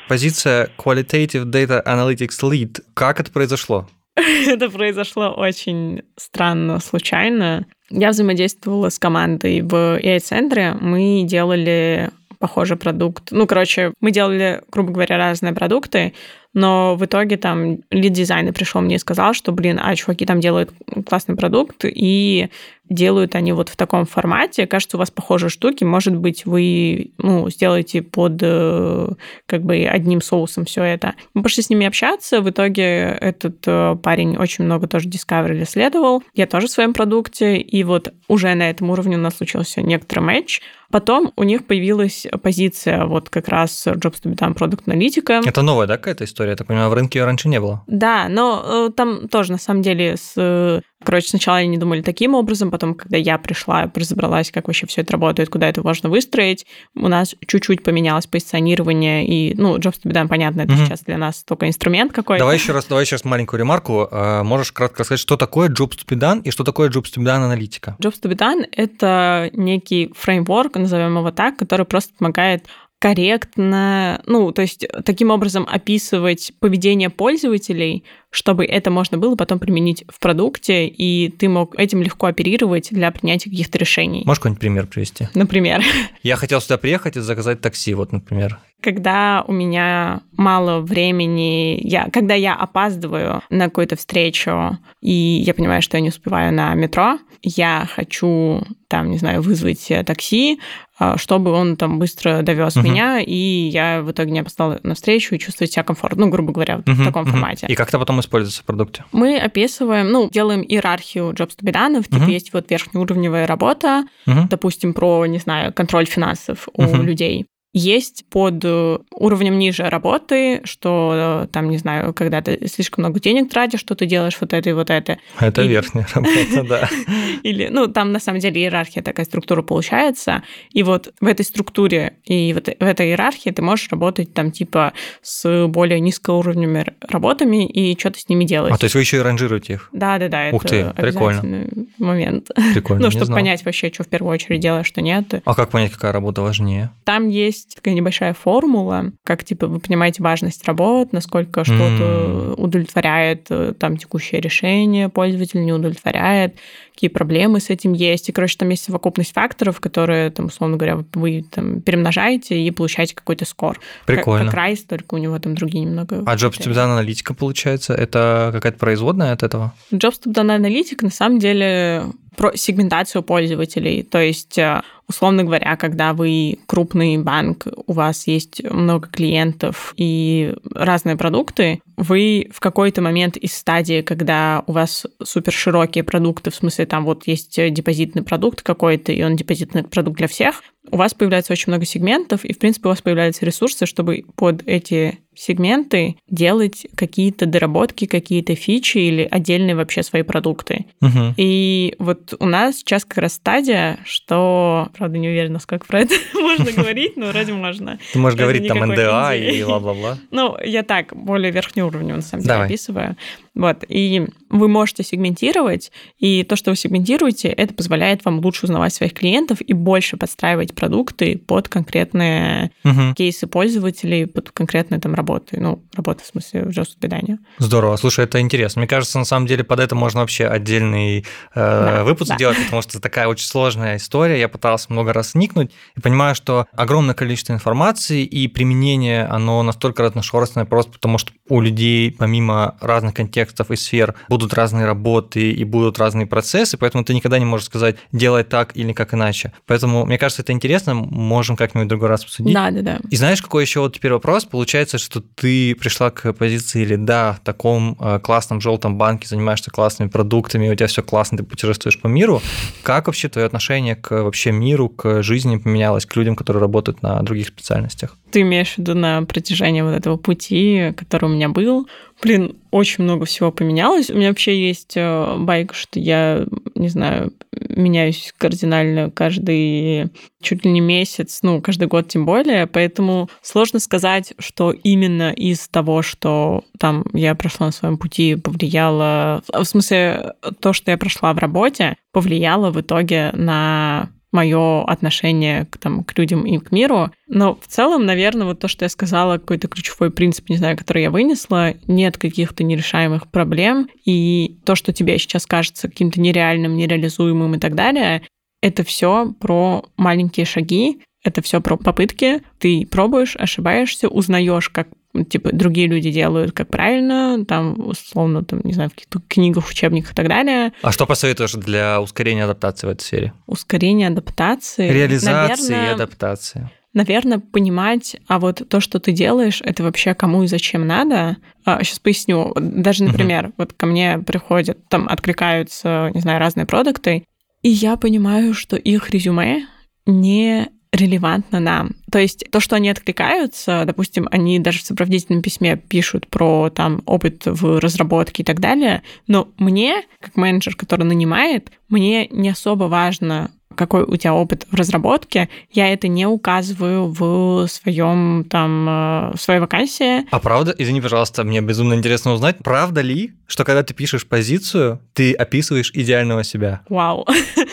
[0.08, 2.82] Позиция Qualitative Data Analytics Lead.
[2.96, 3.88] Как это произошло?
[4.48, 7.66] это произошло очень странно, случайно.
[7.90, 10.74] Я взаимодействовала с командой в AI-центре.
[10.80, 13.32] Мы делали похожий продукт.
[13.32, 16.14] Ну, короче, мы делали, грубо говоря, разные продукты,
[16.54, 20.72] но в итоге там лид-дизайнер пришел мне и сказал, что, блин, а чуваки там делают
[21.06, 22.50] классный продукт, и
[22.90, 24.68] делают они вот в таком формате.
[24.68, 25.84] Кажется, у вас похожие штуки.
[25.84, 29.10] Может быть, вы ну, сделаете под э,
[29.46, 31.14] как бы одним соусом все это.
[31.34, 32.42] Мы пошли с ними общаться.
[32.42, 36.24] В итоге этот э, парень очень много тоже Discovery исследовал.
[36.34, 37.58] Я тоже в своем продукте.
[37.58, 40.62] И вот уже на этом уровне у нас случился некоторый матч.
[40.92, 45.42] Потом у них появилась позиция вот как раз Jobs to be done продукт аналитика.
[45.46, 46.39] Это новая, да, какая-то история?
[46.48, 47.84] Я так понимаю, в рынке раньше не было.
[47.88, 52.72] Да, но э, там тоже на самом деле с Короче, сначала они думали таким образом,
[52.72, 57.08] потом, когда я пришла, разобралась, как вообще все это работает, куда это можно выстроить, у
[57.08, 60.86] нас чуть-чуть поменялось позиционирование, и, ну, Jobs to be done, понятно, это mm-hmm.
[60.86, 62.42] сейчас для нас только инструмент какой-то.
[62.42, 64.10] Давай еще раз, давай сейчас маленькую ремарку.
[64.12, 67.22] А, можешь кратко сказать, что такое Jobs to be done и что такое Jobs to
[67.22, 67.96] be done аналитика?
[68.02, 72.66] Jobs to be done— это некий фреймворк, назовем его так, который просто помогает
[73.00, 80.04] корректно, ну, то есть таким образом описывать поведение пользователей, чтобы это можно было потом применить
[80.08, 84.24] в продукте, и ты мог этим легко оперировать для принятия каких-то решений.
[84.26, 85.28] Можешь какой-нибудь пример привести?
[85.34, 85.82] Например.
[86.24, 88.60] Я хотел сюда приехать и заказать такси, вот, например.
[88.82, 95.82] Когда у меня мало времени, я, когда я опаздываю на какую-то встречу, и я понимаю,
[95.82, 100.60] что я не успеваю на метро, я хочу, там, не знаю, вызвать такси,
[100.98, 102.84] а, чтобы он там быстро довез uh-huh.
[102.84, 106.52] меня, и я в итоге не опоздала на встречу и чувствовать себя комфортно, ну, грубо
[106.52, 107.32] говоря, uh-huh, в таком uh-huh.
[107.32, 107.68] формате.
[107.70, 109.06] И как это потом используется в продукте?
[109.12, 112.32] Мы описываем, ну, делаем иерархию jobs to be done, типа uh-huh.
[112.32, 114.48] есть вот верхнеуровневая работа, uh-huh.
[114.50, 117.04] допустим, про, не знаю, контроль финансов у uh-huh.
[117.04, 117.48] людей.
[117.74, 123.20] Есть под э, уровнем ниже работы, что э, там, не знаю, когда ты слишком много
[123.20, 125.20] денег тратишь, что ты делаешь вот это и вот это.
[125.40, 125.68] Это и...
[125.68, 126.90] верхняя работа, да.
[127.44, 130.44] Или, ну, там на самом деле иерархия такая структура получается.
[130.72, 134.94] И вот в этой структуре и вот в этой иерархии ты можешь работать там типа
[135.22, 138.74] с более низкоуровневыми работами и что-то с ними делать.
[138.74, 139.90] А то есть вы еще и ранжируете их?
[139.92, 140.50] Да, да, да.
[140.52, 141.68] Ух ты, прикольно.
[141.98, 142.50] момент.
[142.74, 143.00] Прикольно.
[143.10, 145.42] Ну, чтобы понять вообще, что в первую очередь делаешь, что нет.
[145.44, 146.92] А как понять, какая работа важнее?
[147.06, 153.48] Там есть есть такая небольшая формула, как, типа, вы понимаете важность работ, насколько что-то удовлетворяет
[153.50, 156.56] э, там текущее решение, пользователь не удовлетворяет,
[156.94, 158.30] какие проблемы с этим есть.
[158.30, 163.16] И, короче, там есть совокупность факторов, которые, там, условно говоря, вы там перемножаете и получаете
[163.16, 163.80] какой-то скор.
[164.06, 164.46] Прикольно.
[164.46, 166.24] Как, как Райс, только у него там другие немного...
[166.26, 169.74] А Jobs to аналитика, получается, это какая-то производная от этого?
[169.92, 172.04] Jobs to аналитика, на самом деле,
[172.36, 174.04] про сегментацию пользователей.
[174.04, 180.54] То есть, э, условно говоря, когда вы крупный банк, у вас есть много клиентов и
[180.74, 186.56] разные продукты, вы в какой-то момент из стадии, когда у вас супер широкие продукты, в
[186.56, 191.14] смысле там вот есть депозитный продукт какой-то, и он депозитный продукт для всех, у вас
[191.14, 196.18] появляется очень много сегментов, и, в принципе, у вас появляются ресурсы, чтобы под эти сегменты
[196.30, 200.86] делать какие-то доработки, какие-то фичи или отдельные вообще свои продукты.
[201.02, 201.36] Угу.
[201.38, 206.16] И вот у нас сейчас как раз стадия, что, правда, не уверена, сколько про это
[206.34, 208.00] можно говорить, но вроде можно.
[208.12, 210.18] Ты можешь говорить там НДА и бла-бла-бла.
[210.32, 213.16] Ну, я так, более верхний уровень, на самом деле, описываю.
[213.56, 218.94] Вот, и вы можете сегментировать, и то, что вы сегментируете, это позволяет вам лучше узнавать
[218.94, 223.14] своих клиентов и больше подстраивать продукты под конкретные угу.
[223.16, 225.60] кейсы пользователей, под конкретные там работы.
[225.60, 227.40] Ну, работа в смысле уже свидания.
[227.58, 227.96] Здорово.
[227.98, 228.80] Слушай, это интересно.
[228.80, 231.24] Мне кажется, на самом деле под это можно вообще отдельный э,
[231.54, 232.38] да, выпуск да.
[232.38, 234.40] делать, потому что такая очень сложная история.
[234.40, 240.04] Я пытался много раз вникнуть и понимаю, что огромное количество информации и применение, оно настолько
[240.04, 245.64] разношерстное просто потому, что у людей помимо разных контекстов и сфер будут разные работы и
[245.64, 249.52] будут разные процессы, поэтому ты никогда не можешь сказать, делай так или как иначе.
[249.66, 252.54] Поэтому, мне кажется, это интересно, можем как-нибудь в другой раз обсудить.
[252.54, 253.00] Да, да, да.
[253.10, 254.46] И знаешь, какой еще вот теперь вопрос?
[254.46, 259.72] Получается, что ты пришла к позиции или да, в таком э, классном желтом банке занимаешься
[259.72, 262.42] классными продуктами, у тебя все классно, ты путешествуешь по миру.
[262.84, 267.22] Как вообще твое отношение к вообще миру, к жизни поменялось, к людям, которые работают на
[267.22, 268.18] других специальностях?
[268.32, 271.88] Ты имеешь в виду на протяжении вот этого пути, который у меня был?
[272.22, 274.10] Блин, очень много всего поменялось.
[274.10, 280.12] У меня вообще есть э, байк, что я, не знаю, меняюсь кардинально каждый
[280.42, 285.68] чуть ли не месяц, ну, каждый год тем более, поэтому сложно сказать, что именно из
[285.68, 289.44] того, что там я прошла на своем пути, повлияло...
[289.48, 295.78] В смысле, то, что я прошла в работе, повлияло в итоге на мое отношение к,
[295.78, 297.12] там, к людям и к миру.
[297.28, 301.04] Но в целом, наверное, вот то, что я сказала, какой-то ключевой принцип, не знаю, который
[301.04, 307.56] я вынесла, нет каких-то нерешаемых проблем, и то, что тебе сейчас кажется каким-то нереальным, нереализуемым
[307.56, 308.24] и так далее,
[308.62, 312.42] это все про маленькие шаги, это все про попытки.
[312.60, 314.90] Ты пробуешь, ошибаешься, узнаешь, как
[315.30, 320.12] типа другие люди делают как правильно, там условно, там, не знаю, в каких-то книгах, учебниках
[320.12, 320.74] и так далее.
[320.82, 323.34] А что посоветуешь для ускорения адаптации в этой сфере?
[323.48, 324.90] Ускорение адаптации.
[324.90, 326.70] Реализации наверное, и адаптации.
[326.94, 331.38] Наверное, понимать, а вот то, что ты делаешь, это вообще кому и зачем надо.
[331.64, 332.54] А, сейчас поясню.
[332.56, 333.54] Даже, например, uh-huh.
[333.58, 337.26] вот ко мне приходят, там откликаются, не знаю, разные продукты,
[337.62, 339.68] и я понимаю, что их резюме
[340.06, 341.92] не релевантно нам.
[342.12, 347.02] То есть то, что они откликаются, допустим, они даже в сопроводительном письме пишут про там
[347.06, 352.86] опыт в разработке и так далее, но мне, как менеджер, который нанимает, мне не особо
[352.86, 359.32] важно, какой у тебя опыт в разработке, я это не указываю в своем там э,
[359.36, 360.28] в своей вакансии.
[360.32, 365.00] А правда, извини, пожалуйста, мне безумно интересно узнать, правда ли, что когда ты пишешь позицию,
[365.14, 366.82] ты описываешь идеального себя?
[366.90, 367.26] Вау,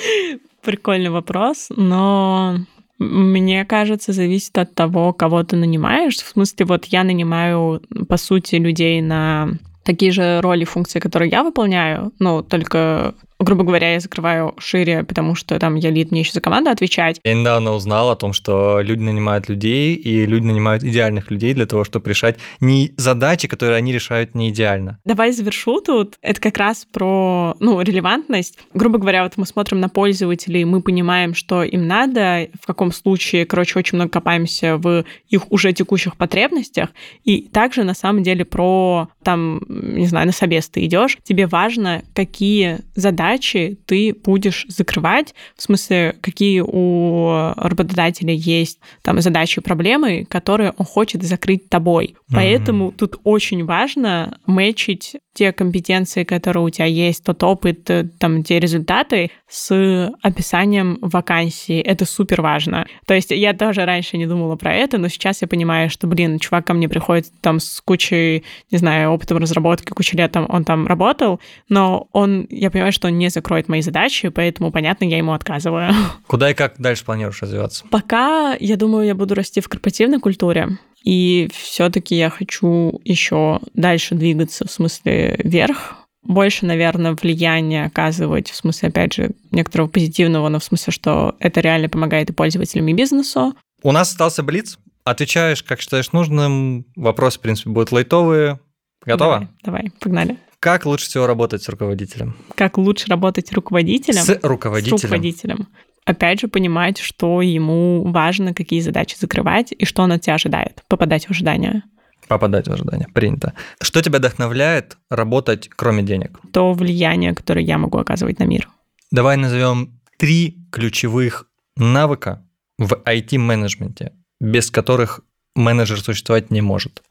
[0.62, 2.58] прикольный вопрос, но
[2.98, 6.16] мне кажется, зависит от того, кого ты нанимаешь.
[6.16, 9.50] В смысле, вот я нанимаю, по сути, людей на
[9.84, 15.34] такие же роли, функции, которые я выполняю, но только грубо говоря, я закрываю шире, потому
[15.34, 17.20] что там я лид, мне еще за команду отвечать.
[17.24, 21.66] Я недавно узнал о том, что люди нанимают людей, и люди нанимают идеальных людей для
[21.66, 24.98] того, чтобы решать не задачи, которые они решают не идеально.
[25.04, 26.14] Давай завершу тут.
[26.22, 28.58] Это как раз про, ну, релевантность.
[28.72, 33.44] Грубо говоря, вот мы смотрим на пользователей, мы понимаем, что им надо, в каком случае,
[33.44, 36.90] короче, очень много копаемся в их уже текущих потребностях,
[37.24, 42.02] и также на самом деле про, там, не знаю, на собес ты идешь, тебе важно,
[42.14, 49.62] какие задачи задачи ты будешь закрывать, в смысле, какие у работодателя есть там задачи и
[49.62, 52.14] проблемы, которые он хочет закрыть тобой.
[52.30, 52.96] Поэтому mm-hmm.
[52.96, 58.58] тут очень важно мэчить те компетенции, которые у тебя есть, тот опыт, э, там, те
[58.58, 61.78] результаты с описанием вакансии.
[61.78, 62.86] Это супер важно.
[63.04, 66.38] То есть я тоже раньше не думала про это, но сейчас я понимаю, что, блин,
[66.38, 70.64] чувак ко мне приходит там с кучей, не знаю, опытом разработки, кучей лет там, он
[70.64, 75.18] там работал, но он, я понимаю, что он не закроет мои задачи, поэтому, понятно, я
[75.18, 75.92] ему отказываю.
[76.26, 77.84] Куда и как дальше планируешь развиваться?
[77.90, 80.78] Пока, я думаю, я буду расти в корпоративной культуре.
[81.06, 85.94] И все-таки я хочу еще дальше двигаться в смысле вверх,
[86.26, 91.60] больше, наверное, влияния оказывать, в смысле, опять же, некоторого позитивного, но в смысле, что это
[91.60, 93.54] реально помогает и пользователям, и бизнесу.
[93.84, 94.78] У нас остался Блиц.
[95.04, 96.84] Отвечаешь, как считаешь нужным.
[96.96, 98.58] Вопросы, в принципе, будут лайтовые.
[99.04, 99.48] Готово?
[99.62, 100.36] Давай, давай погнали.
[100.58, 102.36] Как лучше всего работать с руководителем?
[102.56, 104.22] Как лучше работать руководителем?
[104.22, 104.98] С руководителем.
[104.98, 105.68] С руководителем
[106.06, 110.82] опять же, понимать, что ему важно, какие задачи закрывать и что он от тебя ожидает,
[110.88, 111.82] попадать в ожидания.
[112.28, 113.52] Попадать в ожидания, принято.
[113.82, 116.40] Что тебя вдохновляет работать, кроме денег?
[116.52, 118.68] То влияние, которое я могу оказывать на мир.
[119.10, 122.42] Давай назовем три ключевых навыка
[122.78, 125.20] в IT-менеджменте, без которых
[125.54, 127.02] менеджер существовать не может.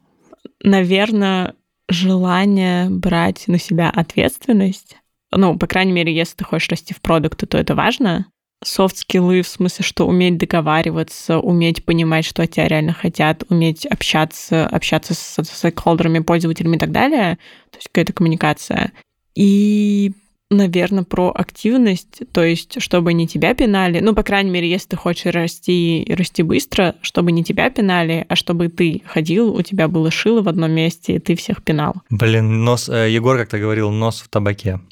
[0.64, 1.54] Наверное,
[1.90, 4.98] желание брать на себя ответственность.
[5.32, 8.26] Ну, по крайней мере, если ты хочешь расти в продукты, то это важно
[8.66, 14.68] софт-скиллы, в смысле, что уметь договариваться, уметь понимать, что от тебя реально хотят, уметь общаться,
[14.68, 17.38] общаться с стейкхолдерами, пользователями и так далее,
[17.72, 18.92] то есть какая-то коммуникация.
[19.36, 20.12] И
[20.50, 24.96] наверное, про активность, то есть, чтобы не тебя пинали, ну, по крайней мере, если ты
[24.96, 30.12] хочешь расти, расти быстро, чтобы не тебя пинали, а чтобы ты ходил, у тебя было
[30.12, 31.96] шило в одном месте, и ты всех пинал.
[32.10, 34.80] Блин, нос, э, Егор как-то говорил, нос в табаке.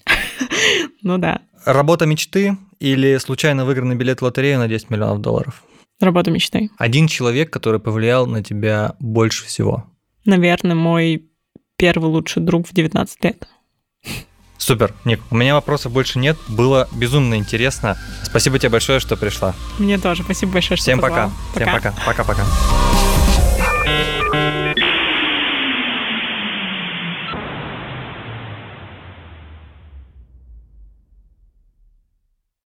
[1.05, 1.41] Ну да.
[1.65, 5.63] Работа мечты или случайно выигранный билет в лотерею на 10 миллионов долларов?
[6.01, 6.69] Работа мечты.
[6.77, 9.85] Один человек, который повлиял на тебя больше всего?
[10.25, 11.23] Наверное, мой
[11.77, 13.47] первый лучший друг в 19 лет.
[14.57, 16.37] Супер, Ник, у меня вопросов больше нет.
[16.49, 17.97] Было безумно интересно.
[18.23, 19.55] Спасибо тебе большое, что пришла.
[19.79, 20.23] Мне тоже.
[20.23, 21.31] Спасибо большое, что Всем позвал.
[21.53, 21.65] пока.
[21.65, 21.79] пока.
[21.79, 22.05] Всем пока.
[22.05, 23.02] Пока-пока.